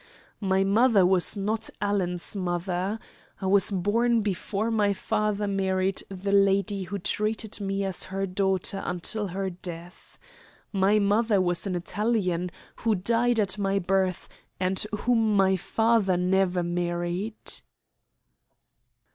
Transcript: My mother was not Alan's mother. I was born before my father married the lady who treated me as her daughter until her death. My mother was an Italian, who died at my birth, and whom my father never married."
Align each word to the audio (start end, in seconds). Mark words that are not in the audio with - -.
My 0.39 0.63
mother 0.63 1.05
was 1.05 1.37
not 1.37 1.69
Alan's 1.79 2.35
mother. 2.35 2.97
I 3.39 3.45
was 3.45 3.69
born 3.69 4.21
before 4.23 4.71
my 4.71 4.93
father 4.93 5.45
married 5.45 6.01
the 6.09 6.31
lady 6.31 6.85
who 6.85 6.97
treated 6.97 7.61
me 7.61 7.83
as 7.85 8.05
her 8.05 8.25
daughter 8.25 8.81
until 8.83 9.27
her 9.27 9.51
death. 9.51 10.17
My 10.73 10.97
mother 10.97 11.39
was 11.39 11.67
an 11.67 11.75
Italian, 11.75 12.49
who 12.77 12.95
died 12.95 13.39
at 13.39 13.59
my 13.59 13.77
birth, 13.77 14.27
and 14.59 14.79
whom 15.01 15.35
my 15.35 15.55
father 15.55 16.17
never 16.17 16.63
married." 16.63 17.61